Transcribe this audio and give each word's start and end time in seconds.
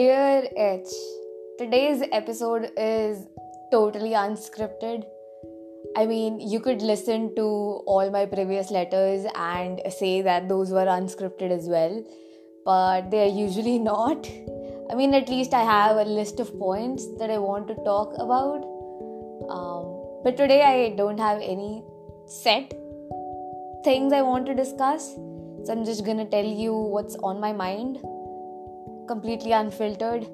Dear 0.00 0.48
H, 0.56 0.88
today's 1.58 2.02
episode 2.10 2.70
is 2.74 3.26
totally 3.70 4.12
unscripted. 4.12 5.04
I 5.94 6.06
mean, 6.06 6.40
you 6.40 6.58
could 6.58 6.80
listen 6.80 7.34
to 7.36 7.42
all 7.86 8.10
my 8.10 8.24
previous 8.24 8.70
letters 8.70 9.26
and 9.34 9.78
say 9.90 10.22
that 10.22 10.48
those 10.48 10.70
were 10.70 10.86
unscripted 10.86 11.50
as 11.50 11.68
well, 11.68 12.02
but 12.64 13.10
they 13.10 13.24
are 13.24 13.34
usually 13.40 13.78
not. 13.90 14.26
I 14.90 14.94
mean, 14.94 15.12
at 15.12 15.28
least 15.28 15.52
I 15.52 15.64
have 15.64 15.98
a 15.98 16.04
list 16.04 16.40
of 16.40 16.58
points 16.58 17.06
that 17.18 17.30
I 17.30 17.36
want 17.36 17.68
to 17.68 17.74
talk 17.90 18.14
about. 18.14 18.64
Um, 19.50 20.22
but 20.24 20.38
today 20.38 20.62
I 20.62 20.96
don't 20.96 21.20
have 21.20 21.42
any 21.42 21.84
set 22.26 22.72
things 23.84 24.14
I 24.14 24.22
want 24.22 24.46
to 24.46 24.54
discuss. 24.54 25.10
So 25.64 25.72
I'm 25.72 25.84
just 25.84 26.06
gonna 26.06 26.24
tell 26.24 26.50
you 26.64 26.74
what's 26.74 27.16
on 27.16 27.38
my 27.38 27.52
mind, 27.52 27.98
completely 29.10 29.50
unfiltered, 29.50 30.26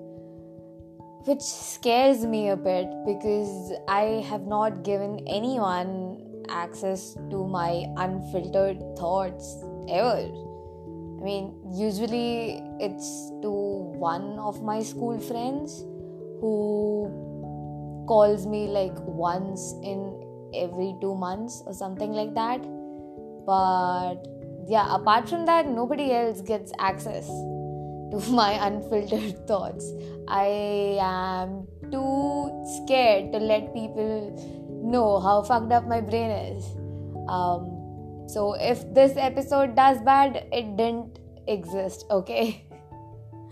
which 1.26 1.40
scares 1.40 2.26
me 2.26 2.50
a 2.50 2.56
bit 2.56 2.90
because 3.06 3.72
I 3.88 4.02
have 4.30 4.42
not 4.46 4.82
given 4.84 5.20
anyone 5.26 6.22
access 6.50 7.14
to 7.30 7.46
my 7.46 7.86
unfiltered 7.96 8.82
thoughts 8.98 9.56
ever. 9.88 10.28
I 11.18 11.24
mean, 11.28 11.54
usually 11.72 12.62
it's 12.78 13.08
to 13.40 13.50
one 13.50 14.38
of 14.38 14.62
my 14.62 14.82
school 14.82 15.18
friends 15.18 15.80
who 16.42 18.04
calls 18.06 18.46
me 18.46 18.68
like 18.68 18.94
once 19.00 19.72
in 19.82 20.22
every 20.54 20.94
two 21.00 21.14
months 21.14 21.62
or 21.66 21.72
something 21.72 22.12
like 22.12 22.34
that. 22.34 22.60
But 23.46 24.16
yeah, 24.68 24.94
apart 24.94 25.28
from 25.30 25.46
that, 25.46 25.66
nobody 25.66 26.12
else 26.12 26.42
gets 26.42 26.72
access 26.78 27.28
to 28.10 28.18
my 28.30 28.52
unfiltered 28.66 29.46
thoughts. 29.48 29.92
I 30.28 30.98
am 31.00 31.66
too 31.90 32.50
scared 32.76 33.32
to 33.32 33.38
let 33.38 33.72
people 33.74 34.82
know 34.84 35.20
how 35.20 35.42
fucked 35.42 35.72
up 35.72 35.86
my 35.86 36.00
brain 36.00 36.30
is. 36.30 36.64
Um, 37.28 38.28
so 38.28 38.54
if 38.54 38.82
this 38.92 39.16
episode 39.16 39.76
does 39.76 40.00
bad, 40.02 40.46
it 40.52 40.76
didn't 40.76 41.18
exist, 41.46 42.04
okay? 42.10 42.64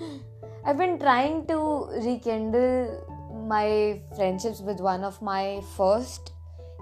I've 0.67 0.79
been 0.79 0.99
trying 0.99 1.47
to 1.47 1.89
rekindle 2.05 3.47
my 3.49 4.01
friendships 4.17 4.61
with 4.61 4.81
one 4.81 5.05
of 5.05 5.21
my 5.21 5.61
first 5.77 6.33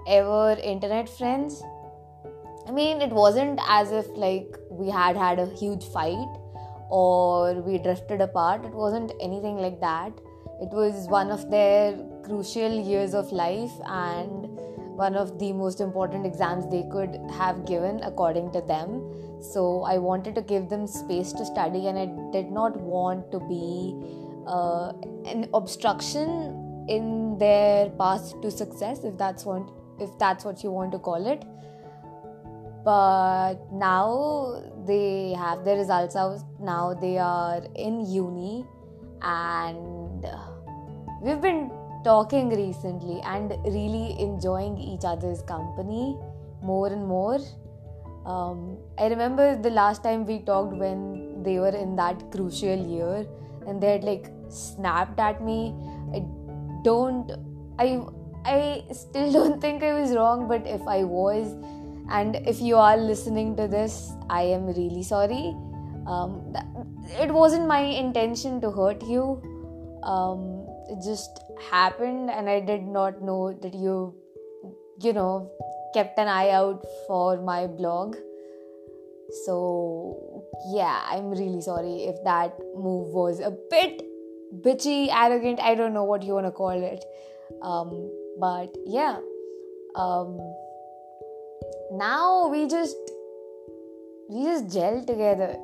ever 0.07 0.57
internet 0.63 1.09
friends. 1.09 1.61
I 2.67 2.71
mean, 2.71 3.01
it 3.01 3.11
wasn't 3.11 3.59
as 3.67 3.91
if 3.91 4.07
like 4.15 4.57
we 4.71 4.89
had 4.89 5.17
had 5.17 5.39
a 5.39 5.47
huge 5.47 5.83
fight 5.85 6.27
or 6.95 7.53
we 7.67 7.79
drifted 7.79 8.21
apart. 8.21 8.65
It 8.65 8.73
wasn't 8.79 9.13
anything 9.19 9.57
like 9.57 9.79
that. 9.81 10.11
It 10.61 10.69
was 10.79 11.07
one 11.07 11.31
of 11.31 11.49
their 11.49 11.97
crucial 12.23 12.73
years 12.89 13.15
of 13.15 13.31
life 13.31 13.71
and 13.85 14.47
one 14.95 15.15
of 15.15 15.39
the 15.39 15.51
most 15.53 15.81
important 15.81 16.27
exams 16.27 16.69
they 16.69 16.83
could 16.91 17.19
have 17.37 17.65
given 17.65 18.01
according 18.03 18.51
to 18.51 18.61
them. 18.61 18.93
So 19.41 19.83
I 19.83 19.97
wanted 19.97 20.35
to 20.35 20.41
give 20.41 20.69
them 20.69 20.85
space 20.87 21.33
to 21.33 21.45
study, 21.45 21.87
and 21.87 21.97
I 21.97 22.05
did 22.31 22.51
not 22.51 22.77
want 22.79 23.31
to 23.31 23.39
be 23.39 23.95
uh, 24.47 24.93
an 25.25 25.49
obstruction 25.53 26.85
in 26.87 27.37
their 27.39 27.89
path 27.89 28.39
to 28.41 28.51
success, 28.51 29.03
if 29.03 29.17
that's 29.17 29.45
what 29.45 29.63
if 29.99 30.17
that's 30.19 30.45
what 30.45 30.63
you 30.63 30.71
want 30.71 30.91
to 30.93 30.99
call 30.99 31.27
it. 31.33 31.43
But 32.83 33.71
now 33.71 34.61
they 34.85 35.33
have 35.37 35.63
their 35.63 35.77
results 35.77 36.15
out. 36.15 36.39
Now 36.59 36.93
they 36.93 37.17
are 37.17 37.61
in 37.75 38.05
uni, 38.05 38.65
and 39.21 40.25
we've 41.21 41.39
been 41.41 41.71
talking 42.03 42.49
recently 42.49 43.21
and 43.21 43.53
really 43.65 44.19
enjoying 44.19 44.77
each 44.77 45.05
other's 45.05 45.41
company 45.43 46.17
more 46.61 46.87
and 46.87 47.05
more. 47.05 47.39
Um, 48.25 48.77
I 48.97 49.07
remember 49.07 49.55
the 49.55 49.69
last 49.69 50.03
time 50.03 50.25
we 50.25 50.39
talked 50.39 50.73
when 50.73 51.43
they 51.43 51.59
were 51.59 51.75
in 51.75 51.95
that 51.97 52.31
crucial 52.31 52.75
year 52.75 53.25
and 53.67 53.81
they 53.81 53.91
had 53.93 54.03
like 54.03 54.27
snapped 54.49 55.19
at 55.19 55.41
me. 55.43 55.73
I 56.13 56.19
don't, 56.83 57.31
I, 57.79 58.01
I 58.45 58.83
still 58.93 59.31
don't 59.37 59.61
think 59.61 59.83
I 59.83 59.99
was 59.99 60.11
wrong, 60.11 60.47
but 60.47 60.65
if 60.65 60.81
I 60.87 61.03
was, 61.03 61.55
and 62.09 62.35
if 62.47 62.61
you 62.61 62.77
are 62.77 62.97
listening 62.97 63.55
to 63.57 63.67
this, 63.67 64.11
I 64.29 64.43
am 64.43 64.65
really 64.65 65.03
sorry. 65.03 65.55
Um, 66.05 66.55
it 67.19 67.31
wasn't 67.31 67.67
my 67.67 67.79
intention 67.79 68.59
to 68.61 68.71
hurt 68.71 69.03
you. 69.03 69.41
Um, 70.03 70.63
it 70.89 71.03
just 71.03 71.39
happened 71.69 72.29
and 72.29 72.49
i 72.49 72.59
did 72.59 72.83
not 72.83 73.21
know 73.21 73.53
that 73.63 73.73
you 73.73 74.13
you 75.01 75.13
know 75.13 75.49
kept 75.93 76.17
an 76.19 76.27
eye 76.27 76.49
out 76.49 76.85
for 77.07 77.41
my 77.41 77.67
blog 77.67 78.15
so 79.45 80.43
yeah 80.73 81.01
i'm 81.09 81.29
really 81.29 81.61
sorry 81.61 82.05
if 82.13 82.23
that 82.23 82.57
move 82.75 83.13
was 83.13 83.39
a 83.39 83.51
bit 83.69 84.03
bitchy 84.65 85.09
arrogant 85.11 85.59
i 85.59 85.73
don't 85.75 85.93
know 85.93 86.03
what 86.03 86.23
you 86.23 86.33
want 86.33 86.45
to 86.45 86.51
call 86.51 86.83
it 86.91 87.05
um, 87.61 88.11
but 88.39 88.75
yeah 88.85 89.17
um, 89.95 90.37
now 91.91 92.47
we 92.47 92.67
just 92.67 92.97
we 94.29 94.43
just 94.43 94.71
gel 94.71 95.03
together. 95.05 95.57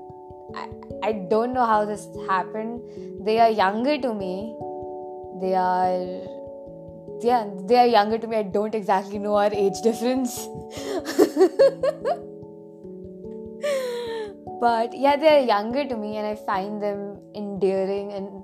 I, 0.55 0.69
I 1.03 1.11
don't 1.29 1.53
know 1.53 1.65
how 1.65 1.85
this 1.85 2.07
happened. 2.27 2.81
They 3.25 3.39
are 3.39 3.49
younger 3.49 3.97
to 3.99 4.13
me. 4.13 4.55
They 5.41 5.55
are 5.55 5.99
yeah 7.21 7.49
they 7.67 7.77
are 7.77 7.87
younger 7.87 8.17
to 8.17 8.27
me. 8.27 8.37
I 8.37 8.43
don't 8.43 8.75
exactly 8.75 9.19
know 9.19 9.35
our 9.35 9.53
age 9.53 9.81
difference. 9.83 10.47
But 14.59 14.93
yeah 14.93 15.15
they're 15.15 15.45
younger 15.45 15.87
to 15.87 15.95
me 15.95 16.17
and 16.17 16.27
i 16.27 16.35
find 16.35 16.81
them 16.83 17.17
endearing 17.33 18.11
and 18.11 18.43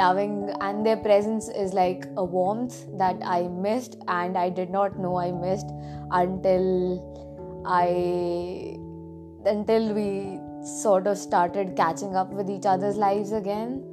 loving 0.00 0.34
and 0.60 0.86
their 0.86 0.96
presence 0.96 1.48
is 1.48 1.72
like 1.74 2.06
a 2.16 2.24
warmth 2.24 2.80
that 2.98 3.16
i 3.36 3.42
missed 3.68 3.96
and 4.08 4.38
i 4.38 4.48
did 4.48 4.70
not 4.70 4.98
know 4.98 5.16
i 5.16 5.30
missed 5.30 5.72
until 6.22 6.66
i 7.66 7.88
until 9.46 9.94
we 9.94 10.08
sort 10.62 11.06
of 11.06 11.16
started 11.18 11.76
catching 11.76 12.16
up 12.16 12.32
with 12.32 12.50
each 12.50 12.66
other's 12.66 12.96
lives 12.96 13.32
again. 13.32 13.84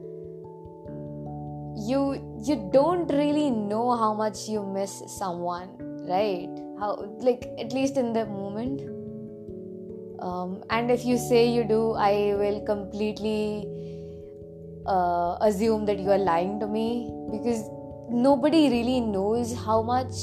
You 1.78 2.02
you 2.44 2.70
don't 2.74 3.12
really 3.12 3.50
know 3.50 3.96
how 3.96 4.14
much 4.14 4.48
you 4.48 4.64
miss 4.64 5.04
someone 5.08 5.70
right? 6.08 6.50
How 6.80 6.96
like 7.20 7.48
at 7.60 7.74
least 7.74 7.98
in 7.98 8.14
the 8.14 8.26
moment. 8.26 8.82
Um, 10.20 10.64
and 10.70 10.90
if 10.90 11.04
you 11.06 11.18
say 11.18 11.46
you 11.46 11.66
do 11.66 11.92
i 11.94 12.34
will 12.40 12.62
completely 12.62 13.68
uh, 14.88 15.38
assume 15.41 15.85
that 15.85 16.00
you 16.00 16.12
are 16.12 16.18
lying 16.18 16.59
to 16.59 16.68
me 16.68 17.12
because 17.31 17.69
nobody 18.09 18.69
really 18.69 19.00
knows 19.00 19.53
how 19.66 19.81
much 19.81 20.13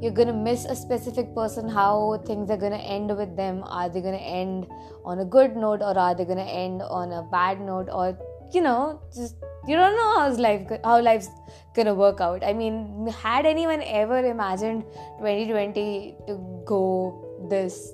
you're 0.00 0.12
gonna 0.12 0.34
miss 0.34 0.64
a 0.66 0.76
specific 0.76 1.34
person 1.34 1.68
how 1.68 2.20
things 2.26 2.50
are 2.50 2.56
gonna 2.58 2.76
end 2.76 3.16
with 3.16 3.36
them. 3.36 3.62
Are 3.66 3.88
they 3.88 4.02
gonna 4.02 4.16
end 4.16 4.66
on 5.04 5.20
a 5.20 5.24
good 5.24 5.56
note 5.56 5.80
or 5.80 5.96
are 5.98 6.14
they 6.14 6.24
gonna 6.24 6.42
end 6.42 6.82
on 6.82 7.12
a 7.12 7.22
bad 7.22 7.60
note? 7.60 7.88
Or 7.90 8.18
you 8.52 8.60
know 8.60 9.00
just 9.14 9.36
you 9.66 9.74
don't 9.74 9.96
know 9.96 10.18
how's 10.18 10.38
life 10.38 10.70
how 10.84 11.00
life's 11.00 11.30
gonna 11.74 11.94
work 11.94 12.20
out. 12.20 12.44
I 12.44 12.52
mean 12.52 13.06
had 13.06 13.46
anyone 13.46 13.82
ever 13.82 14.18
imagined 14.18 14.84
2020 15.18 16.16
to 16.26 16.62
go 16.66 17.46
this 17.48 17.92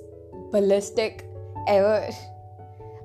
ballistic 0.51 1.25
ever? 1.67 2.09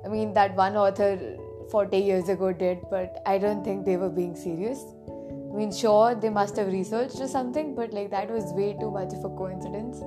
I 0.05 0.09
mean 0.09 0.35
that 0.35 0.57
one 0.57 0.77
author 0.77 1.37
40 1.71 1.99
years 1.99 2.29
ago 2.29 2.53
did 2.53 2.79
but 2.91 3.23
i 3.27 3.39
don't 3.39 3.65
think 3.65 3.85
they 3.85 3.97
were 3.97 4.11
being 4.11 4.37
serious. 4.37 4.85
I 5.09 5.59
mean 5.59 5.73
sure 5.73 6.15
they 6.15 6.29
must 6.29 6.57
have 6.59 6.67
researched 6.69 7.19
or 7.19 7.29
something 7.29 7.75
but 7.75 7.95
like 7.95 8.11
that 8.11 8.31
was 8.31 8.53
way 8.53 8.77
too 8.79 8.91
much 8.91 9.15
of 9.15 9.25
a 9.25 9.31
coincidence. 9.31 10.03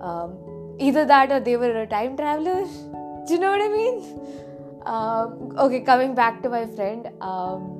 Um, 0.00 0.36
either 0.78 1.04
that 1.04 1.32
or 1.32 1.40
they 1.40 1.56
were 1.56 1.70
a 1.80 1.86
time 1.86 2.16
traveler. 2.16 2.64
Do 3.26 3.34
you 3.34 3.40
know 3.40 3.50
what 3.50 3.60
i 3.60 3.68
mean? 3.68 3.96
Um, 4.86 5.58
okay 5.66 5.80
coming 5.80 6.14
back 6.14 6.42
to 6.44 6.48
my 6.48 6.64
friend 6.66 7.08
um, 7.20 7.78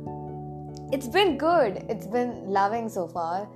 it's 0.91 1.07
been 1.07 1.37
good. 1.37 1.85
It's 1.89 2.07
been 2.07 2.47
loving 2.47 2.89
so 2.89 3.07
far. 3.07 3.49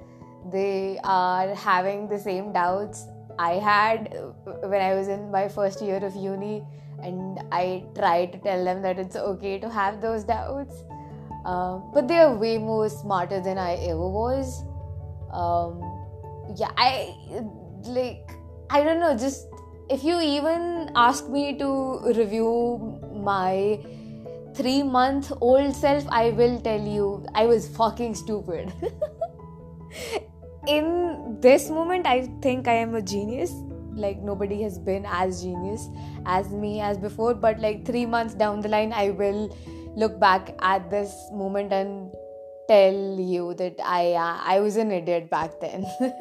They 0.51 0.99
are 1.03 1.55
having 1.55 2.09
the 2.09 2.19
same 2.19 2.53
doubts 2.53 3.07
I 3.39 3.53
had 3.55 4.13
when 4.45 4.83
I 4.83 4.95
was 4.95 5.09
in 5.09 5.31
my 5.31 5.49
first 5.49 5.81
year 5.81 6.05
of 6.05 6.15
uni, 6.15 6.63
and 7.03 7.41
I 7.51 7.85
try 7.95 8.27
to 8.27 8.39
tell 8.39 8.65
them 8.65 8.83
that 8.83 8.99
it's 8.99 9.17
okay 9.17 9.59
to 9.59 9.69
have 9.69 10.01
those 10.01 10.25
doubts. 10.25 10.85
Um, 11.45 11.91
but 11.93 12.07
they 12.07 12.19
are 12.19 12.35
way 12.35 12.59
more 12.59 12.89
smarter 12.89 13.41
than 13.41 13.59
I 13.59 13.75
ever 13.75 14.09
was. 14.09 14.65
Um, 15.33 15.81
yeah, 16.57 16.71
I 16.77 17.15
like, 17.85 18.31
I 18.71 18.85
don't 18.85 19.01
know, 19.01 19.17
just 19.17 19.47
if 19.89 20.05
you 20.05 20.21
even 20.21 20.91
ask 20.95 21.29
me 21.29 21.59
to 21.59 22.13
review 22.17 23.01
my 23.13 23.81
three 24.55 24.83
month 24.83 25.33
old 25.41 25.75
self, 25.75 26.07
I 26.09 26.31
will 26.31 26.61
tell 26.61 26.81
you 26.81 27.27
I 27.35 27.47
was 27.47 27.69
fucking 27.69 28.15
stupid. 28.15 28.73
In 30.69 31.39
this 31.41 31.69
moment, 31.71 32.07
I 32.07 32.29
think 32.41 32.69
I 32.69 32.75
am 32.75 32.95
a 32.95 33.03
genius. 33.03 33.53
Like, 33.95 34.19
nobody 34.19 34.63
has 34.63 34.79
been 34.79 35.05
as 35.07 35.43
genius 35.43 35.89
as 36.27 36.51
me 36.51 36.81
as 36.81 36.99
before, 36.99 37.35
but 37.35 37.61
like 37.61 37.85
three 37.85 38.07
months 38.07 38.35
down 38.35 38.61
the 38.61 38.69
line, 38.69 38.93
I 38.93 39.11
will 39.11 39.55
look 39.97 40.19
back 40.19 40.55
at 40.61 40.91
this 40.91 41.15
moment 41.33 41.73
and 41.73 42.13
tell 42.69 43.19
you 43.19 43.55
that 43.55 43.77
I 43.85 44.13
uh, 44.13 44.39
I 44.43 44.61
was 44.61 44.77
an 44.77 44.91
idiot 44.91 45.31
back 45.31 45.61
then. 45.61 45.85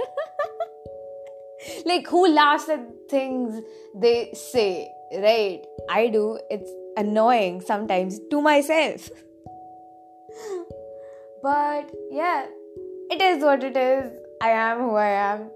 like 1.85 2.07
who 2.07 2.27
laughs 2.27 2.69
at 2.69 2.81
things 3.09 3.61
they 3.95 4.31
say, 4.33 4.91
right? 5.13 5.61
I 5.89 6.07
do. 6.07 6.39
It's 6.49 6.71
annoying 6.97 7.61
sometimes 7.61 8.19
to 8.31 8.41
myself. 8.41 9.09
but 11.43 11.91
yeah, 12.11 12.45
it 13.09 13.21
is 13.21 13.43
what 13.43 13.63
it 13.63 13.77
is. 13.77 14.11
I 14.41 14.49
am 14.49 14.79
who 14.79 14.95
I 14.95 15.07
am. 15.07 15.51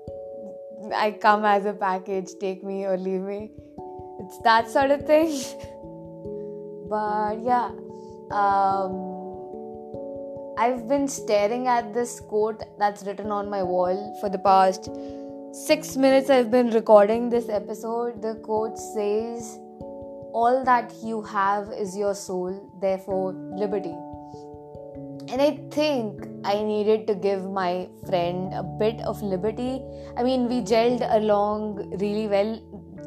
I 0.93 1.11
come 1.11 1.45
as 1.45 1.65
a 1.65 1.73
package, 1.73 2.31
take 2.39 2.63
me 2.63 2.85
or 2.85 2.97
leave 2.97 3.21
me. 3.21 3.51
It's 4.19 4.37
that 4.43 4.69
sort 4.69 4.91
of 4.91 5.05
thing. 5.05 5.29
but 6.89 7.39
yeah, 7.41 7.71
um, 8.31 9.15
I've 10.57 10.87
been 10.87 11.07
staring 11.07 11.67
at 11.67 11.93
this 11.93 12.19
quote 12.19 12.63
that's 12.79 13.03
written 13.03 13.31
on 13.31 13.49
my 13.49 13.61
wall 13.61 14.17
for 14.21 14.29
the 14.29 14.39
past 14.39 14.89
six 15.51 15.97
minutes. 15.97 16.29
I've 16.29 16.51
been 16.51 16.69
recording 16.69 17.29
this 17.29 17.49
episode. 17.49 18.21
The 18.21 18.35
quote 18.35 18.77
says, 18.77 19.57
All 20.33 20.63
that 20.65 20.93
you 21.03 21.21
have 21.23 21.69
is 21.71 21.97
your 21.97 22.15
soul, 22.15 22.71
therefore, 22.81 23.33
liberty. 23.33 23.95
And 25.35 25.41
I 25.41 25.59
think 25.69 26.25
I 26.45 26.63
needed 26.63 27.07
to 27.07 27.13
give 27.13 27.43
my 27.51 27.89
friend 28.07 28.53
a 28.53 28.63
bit 28.63 29.01
of 29.01 29.21
liberty. 29.21 29.81
I 30.15 30.23
mean, 30.23 30.47
we 30.47 30.61
gelled 30.61 31.05
along 31.13 31.97
really 31.99 32.25
well, 32.29 32.57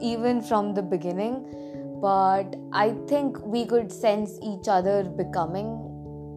even 0.03 0.43
from 0.43 0.75
the 0.75 0.83
beginning, 0.83 1.99
but 2.03 2.55
I 2.75 2.91
think 3.07 3.39
we 3.47 3.65
could 3.65 3.91
sense 3.91 4.39
each 4.43 4.69
other 4.69 5.05
becoming 5.05 5.69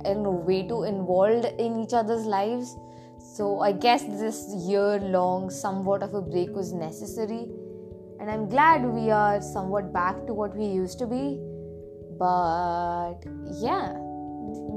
and 0.06 0.26
way 0.46 0.66
too 0.66 0.84
involved 0.84 1.44
in 1.60 1.82
each 1.82 1.92
other's 1.92 2.26
lives. 2.26 2.74
So 3.36 3.60
I 3.60 3.74
guess 3.74 4.02
this 4.04 4.48
year 4.66 4.98
long, 4.98 5.50
somewhat 5.50 6.04
of 6.04 6.14
a 6.14 6.22
break 6.22 6.52
was 6.52 6.72
necessary. 6.72 7.50
And 8.22 8.32
I'm 8.32 8.48
glad 8.48 8.86
we 8.86 9.12
are 9.12 9.42
somewhat 9.42 9.92
back 9.92 10.26
to 10.28 10.34
what 10.34 10.56
we 10.56 10.68
used 10.68 11.00
to 11.00 11.06
be. 11.06 11.38
But 12.18 13.16
yeah, 13.60 13.98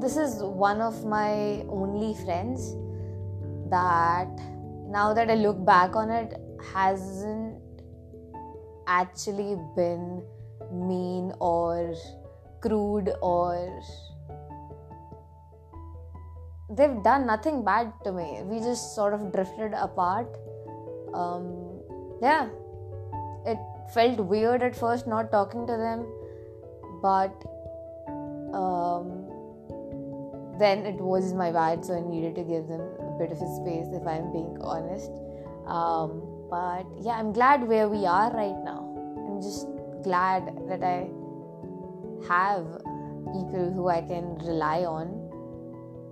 this 0.00 0.16
is 0.16 0.42
one 0.42 0.80
of 0.80 1.04
my 1.04 1.64
only 1.68 2.14
friends 2.24 2.74
that 3.70 4.28
now 4.88 5.12
that 5.14 5.30
I 5.30 5.34
look 5.34 5.64
back 5.64 5.96
on 5.96 6.10
it 6.10 6.34
hasn't 6.72 7.60
actually 8.86 9.56
been 9.76 10.22
mean 10.72 11.32
or 11.40 11.94
crude 12.60 13.12
or 13.22 13.82
they've 16.70 17.02
done 17.02 17.26
nothing 17.26 17.64
bad 17.64 17.92
to 18.04 18.12
me. 18.12 18.42
We 18.44 18.58
just 18.58 18.94
sort 18.94 19.14
of 19.14 19.32
drifted 19.32 19.72
apart. 19.74 20.28
Um, 21.12 21.80
yeah, 22.22 22.48
it 23.46 23.58
felt 23.92 24.18
weird 24.18 24.62
at 24.62 24.74
first 24.74 25.06
not 25.06 25.30
talking 25.30 25.66
to 25.66 25.76
them, 25.76 26.06
but 27.02 27.34
um, 28.54 29.23
then 30.58 30.86
it 30.86 30.96
was 30.96 31.32
my 31.32 31.50
bad, 31.52 31.84
so 31.84 31.96
I 31.96 32.00
needed 32.00 32.34
to 32.36 32.42
give 32.42 32.68
them 32.68 32.80
a 32.80 33.18
bit 33.18 33.32
of 33.32 33.38
a 33.38 33.50
space 33.56 33.86
if 33.92 34.06
I'm 34.06 34.32
being 34.32 34.56
honest. 34.60 35.10
Um, 35.66 36.22
but 36.50 36.86
yeah, 37.00 37.12
I'm 37.12 37.32
glad 37.32 37.66
where 37.66 37.88
we 37.88 38.06
are 38.06 38.30
right 38.32 38.58
now. 38.64 38.82
I'm 39.26 39.40
just 39.40 39.66
glad 40.02 40.46
that 40.68 40.82
I 40.82 41.08
have 42.28 42.64
people 43.32 43.72
who 43.74 43.88
I 43.88 44.02
can 44.02 44.36
rely 44.38 44.84
on 44.84 45.24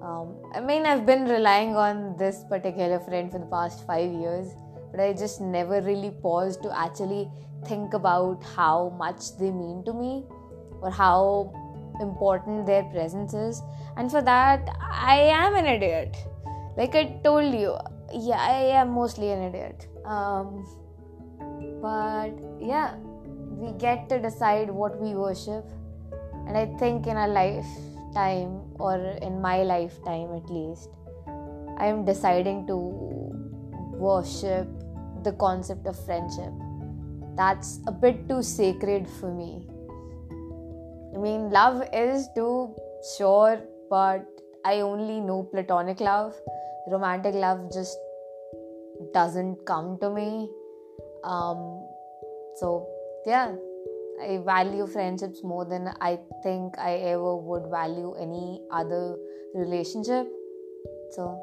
um, 0.03 0.35
I 0.53 0.61
mean, 0.61 0.85
I've 0.85 1.07
been 1.07 1.27
relying 1.27 1.77
on 1.77 2.17
this 2.17 2.43
particular 2.49 2.99
friend 2.99 3.31
for 3.31 3.39
the 3.39 3.47
past 3.47 3.87
five 3.87 4.13
years, 4.13 4.49
but 4.91 4.99
I 4.99 5.13
just 5.13 5.41
never 5.41 5.81
really 5.81 6.11
paused 6.11 6.63
to 6.65 6.77
actually 6.77 7.31
think 7.67 7.95
about 7.95 8.43
how 8.43 8.93
much 8.99 9.37
they 9.39 9.53
mean 9.53 9.85
to 9.85 9.93
me 9.93 10.25
or 10.81 10.91
how 10.91 11.53
important 12.01 12.67
their 12.67 12.85
presence 12.85 13.35
is. 13.35 13.63
And 13.97 14.11
for 14.11 14.23
that, 14.23 14.69
I 14.91 15.17
am 15.17 15.55
an 15.55 15.67
idiot. 15.67 16.17
Like 16.77 16.95
I 16.95 17.21
told 17.25 17.53
you, 17.55 17.77
yeah, 18.13 18.39
I 18.41 18.81
am 18.81 18.91
mostly 18.91 19.31
an 19.31 19.43
idiot. 19.43 19.89
Um, 20.05 20.67
but 21.81 22.33
yeah, 22.61 22.97
we 22.97 23.73
get 23.79 24.09
to 24.09 24.19
decide 24.19 24.71
what 24.71 24.99
we 25.01 25.15
worship. 25.15 25.65
And 26.47 26.57
I 26.57 26.67
think 26.79 27.07
in 27.07 27.17
our 27.17 27.29
life, 27.29 27.67
time 28.15 28.61
or 28.79 28.97
in 29.23 29.41
my 29.41 29.63
lifetime 29.63 30.35
at 30.35 30.51
least 30.51 30.91
i 31.79 31.87
am 31.87 32.05
deciding 32.05 32.67
to 32.67 32.77
worship 34.07 34.69
the 35.25 35.33
concept 35.45 35.87
of 35.87 36.05
friendship 36.05 36.53
that's 37.37 37.81
a 37.87 37.93
bit 37.93 38.29
too 38.29 38.43
sacred 38.43 39.09
for 39.09 39.33
me 39.33 39.67
i 41.15 41.19
mean 41.19 41.51
love 41.51 41.83
is 41.93 42.29
too 42.35 42.75
sure 43.17 43.61
but 43.91 44.27
i 44.65 44.81
only 44.81 45.21
know 45.21 45.43
platonic 45.53 46.01
love 46.01 46.35
romantic 46.95 47.35
love 47.35 47.61
just 47.73 47.99
doesn't 49.15 49.57
come 49.67 49.99
to 49.99 50.11
me 50.11 50.49
um 51.25 51.61
so 52.61 52.87
yeah 53.27 53.53
I 54.21 54.39
value 54.39 54.87
friendships 54.87 55.43
more 55.43 55.65
than 55.65 55.89
I 56.01 56.19
think 56.43 56.79
I 56.79 56.95
ever 57.13 57.37
would 57.37 57.71
value 57.71 58.15
any 58.15 58.61
other 58.71 59.17
relationship. 59.55 60.29
So, 61.11 61.41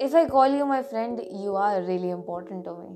if 0.00 0.14
I 0.14 0.26
call 0.26 0.48
you 0.48 0.66
my 0.66 0.82
friend, 0.82 1.20
you 1.30 1.54
are 1.54 1.82
really 1.82 2.10
important 2.10 2.64
to 2.64 2.74
me. 2.74 2.88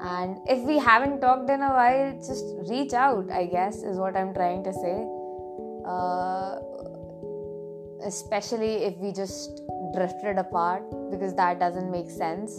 And 0.00 0.38
if 0.46 0.60
we 0.60 0.78
haven't 0.78 1.20
talked 1.20 1.48
in 1.50 1.62
a 1.62 1.70
while, 1.70 2.12
just 2.16 2.44
reach 2.68 2.92
out, 2.92 3.30
I 3.30 3.46
guess, 3.46 3.82
is 3.82 3.96
what 3.96 4.16
I'm 4.16 4.34
trying 4.34 4.62
to 4.64 4.72
say. 4.72 5.06
Uh, 5.86 6.58
especially 8.06 8.84
if 8.84 8.96
we 8.98 9.12
just 9.12 9.62
drifted 9.94 10.38
apart, 10.38 10.82
because 11.10 11.34
that 11.34 11.58
doesn't 11.58 11.90
make 11.90 12.10
sense. 12.10 12.52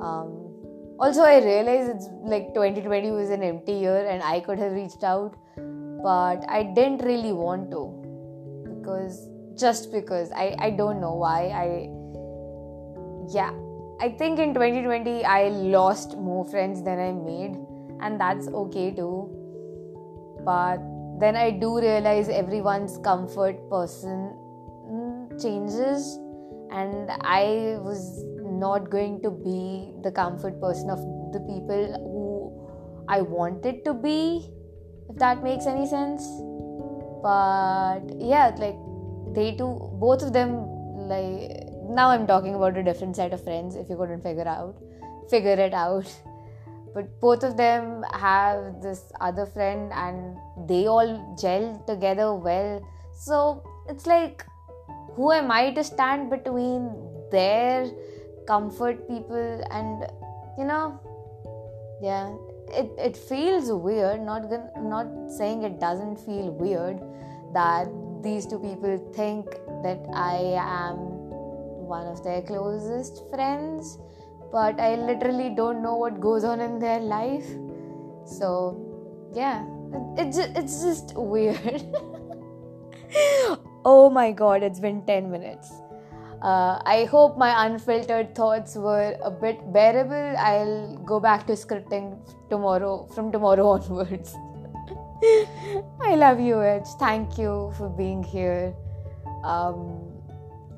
Um, 0.00 0.48
also 1.00 1.22
i 1.22 1.38
realize 1.44 1.88
it's 1.88 2.08
like 2.22 2.52
2020 2.54 3.10
was 3.12 3.30
an 3.30 3.42
empty 3.42 3.72
year 3.72 4.06
and 4.06 4.22
i 4.22 4.40
could 4.40 4.58
have 4.58 4.72
reached 4.72 5.04
out 5.04 5.36
but 6.02 6.44
i 6.48 6.62
didn't 6.78 7.04
really 7.04 7.32
want 7.32 7.70
to 7.70 7.82
because 8.64 9.28
just 9.60 9.92
because 9.92 10.32
i 10.32 10.54
i 10.58 10.70
don't 10.70 11.00
know 11.00 11.14
why 11.14 11.38
i 11.62 11.66
yeah 13.32 13.52
i 14.00 14.08
think 14.08 14.38
in 14.38 14.54
2020 14.54 15.24
i 15.24 15.48
lost 15.48 16.16
more 16.16 16.44
friends 16.44 16.82
than 16.82 16.98
i 16.98 17.12
made 17.12 17.56
and 18.00 18.20
that's 18.20 18.48
okay 18.48 18.90
too 18.90 19.28
but 20.44 20.78
then 21.20 21.36
i 21.36 21.50
do 21.50 21.78
realize 21.80 22.28
everyone's 22.28 22.98
comfort 22.98 23.58
person 23.70 24.32
mm, 24.90 25.42
changes 25.42 26.18
and 26.70 27.10
i 27.22 27.76
was 27.80 28.24
not 28.66 28.90
going 28.90 29.20
to 29.22 29.30
be 29.30 29.92
the 30.02 30.10
comfort 30.10 30.60
person 30.60 30.90
of 30.90 30.98
the 31.32 31.40
people 31.40 31.84
who 32.04 32.28
I 33.08 33.22
wanted 33.22 33.84
to 33.86 33.94
be, 33.94 34.50
if 35.08 35.16
that 35.16 35.42
makes 35.42 35.66
any 35.66 35.86
sense. 35.86 36.22
But 37.22 38.02
yeah, 38.18 38.54
like 38.58 38.76
they 39.34 39.56
two, 39.56 39.90
both 39.94 40.22
of 40.22 40.32
them, 40.34 40.66
like 41.08 41.67
now 41.88 42.08
I'm 42.10 42.26
talking 42.26 42.54
about 42.54 42.76
a 42.76 42.82
different 42.82 43.16
set 43.16 43.32
of 43.32 43.42
friends. 43.42 43.76
If 43.76 43.88
you 43.88 43.96
couldn't 43.96 44.22
figure 44.22 44.48
out, 44.48 44.76
figure 45.30 45.58
it 45.68 45.74
out. 45.74 46.06
But 46.94 47.20
both 47.20 47.44
of 47.44 47.56
them 47.56 48.02
have 48.12 48.80
this 48.82 49.12
other 49.20 49.44
friend, 49.46 49.92
and 49.92 50.38
they 50.68 50.86
all 50.86 51.36
gel 51.40 51.84
together 51.86 52.34
well. 52.34 52.82
So 53.14 53.62
it's 53.88 54.06
like, 54.06 54.44
who 55.14 55.30
am 55.30 55.50
I 55.52 55.70
to 55.72 55.84
stand 55.84 56.30
between 56.30 56.90
their 57.30 57.90
comfort 58.46 59.06
people 59.06 59.62
and 59.70 60.06
you 60.58 60.64
know 60.64 60.98
yeah 62.00 62.34
it, 62.80 62.90
it 62.98 63.16
feels 63.16 63.70
weird 63.70 64.20
not 64.20 64.42
not 64.94 65.06
saying 65.38 65.62
it 65.62 65.78
doesn't 65.78 66.16
feel 66.16 66.50
weird 66.64 66.98
that 67.52 67.88
these 68.22 68.46
two 68.46 68.58
people 68.58 68.96
think 69.14 69.50
that 69.84 70.00
i 70.14 70.36
am 70.64 71.07
one 71.94 72.06
of 72.06 72.22
their 72.24 72.42
closest 72.42 73.24
friends 73.30 73.98
but 74.52 74.78
i 74.80 74.94
literally 74.94 75.50
don't 75.62 75.82
know 75.82 75.96
what 75.96 76.20
goes 76.20 76.44
on 76.44 76.60
in 76.60 76.78
their 76.78 77.00
life 77.00 77.48
so 78.24 78.52
yeah 79.34 79.64
it, 80.16 80.36
it, 80.36 80.56
it's 80.56 80.82
just 80.82 81.14
weird 81.16 81.82
oh 83.84 84.10
my 84.10 84.32
god, 84.32 84.62
it's 84.62 84.80
been 84.80 85.04
10 85.06 85.30
minutes. 85.30 85.72
Uh, 86.42 86.80
I 86.84 87.04
hope 87.10 87.36
my 87.36 87.66
unfiltered 87.66 88.34
thoughts 88.34 88.76
were 88.76 89.16
a 89.22 89.30
bit 89.30 89.72
bearable. 89.72 90.36
I'll 90.38 90.96
go 90.98 91.18
back 91.18 91.46
to 91.48 91.54
scripting 91.54 92.18
tomorrow, 92.48 93.06
from 93.14 93.32
tomorrow 93.32 93.66
onwards. 93.76 94.34
I 96.00 96.14
love 96.14 96.38
you, 96.38 96.62
H. 96.62 96.86
Thank 96.98 97.38
you 97.38 97.72
for 97.76 97.88
being 97.88 98.22
here. 98.22 98.74
Um, 99.42 100.07